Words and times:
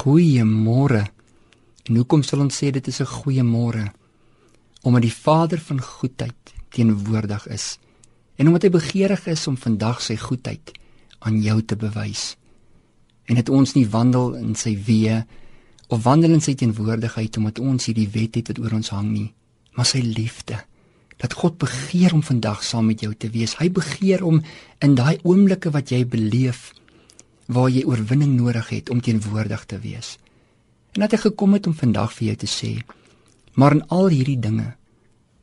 Goeiemôre. 0.00 1.02
En 1.84 1.96
hoekom 1.98 2.22
sal 2.24 2.40
ons 2.40 2.56
sê 2.56 2.70
dit 2.72 2.86
is 2.88 3.00
'n 3.00 3.06
goeie 3.20 3.42
môre? 3.42 3.92
Omdat 4.82 5.02
die 5.02 5.12
Vader 5.12 5.60
van 5.60 5.80
goedheid 5.80 6.40
teenwoordig 6.70 7.46
is 7.48 7.78
en 8.36 8.46
omdat 8.46 8.62
hy 8.62 8.70
begeerig 8.70 9.26
is 9.26 9.46
om 9.46 9.56
vandag 9.56 10.00
sy 10.00 10.16
goedheid 10.16 10.72
aan 11.18 11.42
jou 11.42 11.62
te 11.62 11.76
bewys. 11.76 12.36
En 13.24 13.34
dit 13.34 13.48
ons 13.48 13.74
nie 13.74 13.88
wandel 13.88 14.34
in 14.34 14.54
sy 14.54 14.72
weë 14.86 15.26
of 15.88 16.02
wandel 16.02 16.32
in 16.32 16.40
sy 16.40 16.54
teenwoordigheid 16.54 17.36
omdat 17.36 17.58
ons 17.58 17.86
hierdie 17.86 18.08
wet 18.08 18.34
het 18.34 18.48
wat 18.48 18.58
oor 18.58 18.72
ons 18.72 18.88
hang 18.88 19.10
nie, 19.12 19.34
maar 19.76 19.86
sy 19.86 20.00
liefde. 20.00 20.64
Dat 21.16 21.32
God 21.32 21.58
begeer 21.58 22.14
om 22.14 22.22
vandag 22.22 22.64
saam 22.64 22.86
met 22.86 23.00
jou 23.00 23.14
te 23.14 23.28
wees. 23.28 23.58
Hy 23.58 23.68
begeer 23.70 24.24
om 24.24 24.42
in 24.80 24.94
daai 24.94 25.18
oomblikke 25.22 25.70
wat 25.70 25.90
jy 25.90 26.06
beleef 26.06 26.72
waar 27.50 27.70
jy 27.70 27.82
oorwinning 27.84 28.36
nodig 28.38 28.68
het 28.70 28.90
om 28.90 29.00
teenwoordig 29.02 29.64
te 29.66 29.78
wees. 29.82 30.16
En 30.94 31.02
dat 31.04 31.14
hy 31.14 31.22
gekom 31.26 31.56
het 31.58 31.66
om 31.66 31.74
vandag 31.74 32.12
vir 32.16 32.30
jou 32.30 32.36
te 32.44 32.50
sê, 32.50 32.72
maar 33.58 33.74
in 33.74 33.86
al 33.88 34.10
hierdie 34.12 34.38
dinge 34.38 34.74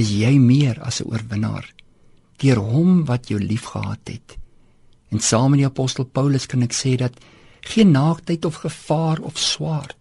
is 0.00 0.12
jy 0.12 0.32
meer 0.38 0.80
as 0.80 1.00
'n 1.00 1.10
oorwinnaar 1.12 1.66
deur 2.40 2.56
hom 2.56 3.04
wat 3.04 3.28
jou 3.28 3.38
liefgehad 3.40 4.00
het. 4.08 4.38
En 5.10 5.20
saam 5.20 5.50
met 5.50 5.60
die 5.60 5.66
apostel 5.66 6.04
Paulus 6.04 6.46
kan 6.46 6.62
ek 6.62 6.72
sê 6.72 6.96
dat 6.96 7.20
geen 7.60 7.90
naaktheid 7.90 8.44
of 8.44 8.54
gevaar 8.54 9.20
of 9.20 9.38
swaard 9.38 9.96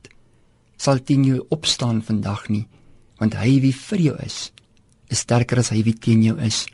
sal 0.77 1.03
teen 1.03 1.23
jou 1.23 1.45
opstaan 1.49 2.01
vandag 2.01 2.47
nie, 2.47 2.67
want 3.19 3.35
hy 3.35 3.59
wie 3.59 3.73
vir 3.75 3.99
jou 3.99 4.15
is, 4.23 4.51
is 5.11 5.19
sterker 5.19 5.59
as 5.59 5.69
hy 5.69 5.83
wie 5.83 5.93
teen 5.93 6.23
jou 6.23 6.37
is. 6.39 6.67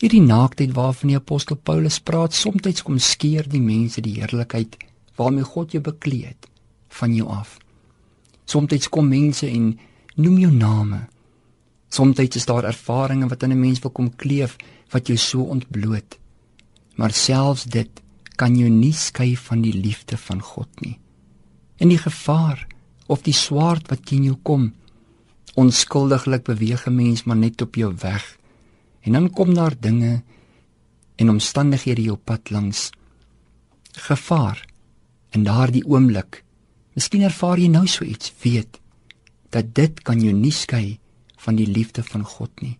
Hierdie 0.00 0.22
naaktheid 0.22 0.74
waarvan 0.74 1.08
die 1.08 1.16
apostel 1.16 1.56
Paulus 1.56 2.00
praat, 2.00 2.34
soms 2.34 2.82
kom 2.82 2.98
skeer 2.98 3.48
die 3.48 3.62
mense 3.62 4.00
die 4.00 4.18
heerlikheid 4.20 4.76
waarmee 5.16 5.46
God 5.46 5.72
jou 5.72 5.82
bekleed 5.82 6.34
het 6.34 6.48
van 6.94 7.14
jou 7.14 7.28
af. 7.28 7.58
Soms 8.44 8.88
kom 8.88 9.08
mense 9.08 9.46
en 9.48 9.78
noem 10.14 10.38
jou 10.38 10.52
name. 10.52 11.06
Soms 11.88 12.18
is 12.18 12.46
daar 12.46 12.64
ervarings 12.64 13.30
wat 13.30 13.42
aan 13.42 13.52
'n 13.52 13.60
mens 13.60 13.80
wil 13.80 13.90
kom 13.90 14.10
kleef 14.16 14.56
wat 14.90 15.06
jou 15.06 15.16
so 15.16 15.42
ontbloot. 15.42 16.18
Maar 16.94 17.12
selfs 17.12 17.64
dit 17.64 18.02
kan 18.36 18.56
jou 18.56 18.68
nie 18.70 18.92
skei 18.92 19.36
van 19.36 19.62
die 19.62 19.72
liefde 19.72 20.16
van 20.16 20.40
God 20.42 20.68
nie. 20.80 20.98
In 21.76 21.88
die 21.88 21.98
gevaar 21.98 22.66
of 23.06 23.22
die 23.22 23.34
swaard 23.34 23.88
wat 23.88 24.06
teen 24.06 24.24
jou 24.24 24.36
kom, 24.42 24.72
onskuldiglik 25.54 26.44
beweeg 26.44 26.86
'n 26.86 26.94
mens 26.94 27.24
maar 27.24 27.36
net 27.36 27.62
op 27.62 27.74
jou 27.74 27.94
weg. 28.00 28.38
En 29.04 29.12
dan 29.12 29.30
kom 29.30 29.54
daar 29.54 29.76
dinge 29.76 30.22
en 31.16 31.30
omstandighede 31.30 32.02
jou 32.02 32.16
pad 32.16 32.50
langs 32.50 32.90
gevaar. 33.92 34.64
In 35.30 35.44
daardie 35.44 35.84
oomblik 35.86 36.44
Miskien 36.94 37.24
ervaar 37.26 37.58
jy 37.58 37.68
nou 37.72 37.86
so 37.90 38.06
iets, 38.06 38.30
weet 38.42 38.78
dat 39.54 39.70
dit 39.74 40.00
kan 40.06 40.20
jou 40.22 40.32
nie 40.34 40.54
skei 40.54 40.98
van 41.44 41.58
die 41.58 41.66
liefde 41.66 42.02
van 42.06 42.24
God 42.26 42.50
nie. 42.62 42.76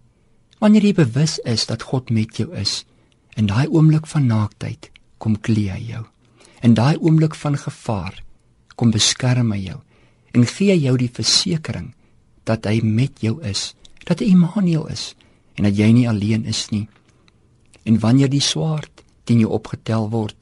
Wanneer 0.62 0.86
jy 0.88 0.94
bewus 0.98 1.36
is 1.46 1.66
dat 1.70 1.86
God 1.90 2.10
met 2.14 2.38
jou 2.38 2.48
is, 2.58 2.82
in 3.38 3.50
daai 3.50 3.66
oomblik 3.66 4.06
van 4.10 4.26
naaktheid 4.30 4.90
kom 5.22 5.36
klee 5.38 5.70
hy 5.70 5.82
jou. 5.90 6.02
In 6.66 6.74
daai 6.78 6.96
oomblik 6.98 7.34
van 7.38 7.58
gevaar 7.58 8.22
kom 8.78 8.94
beskerm 8.94 9.52
hy 9.54 9.60
jou 9.66 9.80
en 10.34 10.46
gee 10.50 10.74
jou 10.78 10.94
die 10.98 11.10
versekering 11.10 11.92
dat 12.46 12.66
hy 12.66 12.80
met 12.82 13.22
jou 13.22 13.36
is, 13.46 13.74
dat 14.06 14.22
hy 14.22 14.32
Immanuel 14.34 14.88
is 14.90 15.12
en 15.54 15.68
dat 15.68 15.78
jy 15.78 15.90
nie 15.92 16.08
alleen 16.08 16.44
is 16.50 16.68
nie. 16.70 16.88
En 17.84 18.00
wanneer 18.00 18.30
die 18.32 18.42
swaard 18.42 19.04
teen 19.24 19.40
jou 19.40 19.50
opgetel 19.52 20.10
word, 20.10 20.36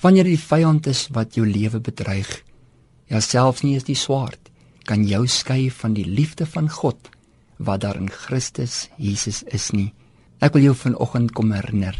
wanneer 0.00 0.24
die 0.24 0.40
vyand 0.40 0.86
is 0.86 1.08
wat 1.14 1.36
jou 1.36 1.46
lewe 1.46 1.80
bedreig, 1.80 2.30
Ja 3.10 3.18
selfs 3.18 3.64
nie 3.66 3.74
is 3.74 3.88
die 3.88 3.98
swaard 3.98 4.38
kan 4.86 5.02
jou 5.06 5.24
skei 5.26 5.66
van 5.80 5.96
die 5.96 6.06
liefde 6.06 6.46
van 6.46 6.70
God 6.70 7.10
wat 7.58 7.82
daar 7.82 7.98
in 7.98 8.08
Christus 8.10 8.88
Jesus 8.96 9.42
is 9.50 9.70
nie. 9.74 9.90
Ek 10.40 10.54
wil 10.54 10.70
jou 10.70 10.76
vanoggend 10.78 11.34
kom 11.36 11.50
herinner. 11.52 11.98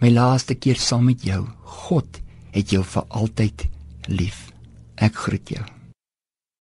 My 0.00 0.14
laaste 0.14 0.54
keer 0.54 0.78
saam 0.80 1.10
met 1.10 1.26
jou. 1.26 1.42
God 1.90 2.22
het 2.54 2.72
jou 2.72 2.82
vir 2.86 3.06
altyd 3.10 3.66
lief. 4.08 4.48
Ek 4.96 5.18
groet 5.26 5.56
jou. 5.58 5.66